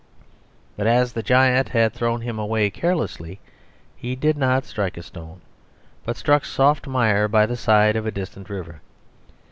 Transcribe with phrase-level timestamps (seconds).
[0.77, 3.39] But, as the giant had thrown him away carelessly,
[3.95, 5.41] he did not strike a stone,
[6.03, 8.81] but struck soft mire by the side of a distant river.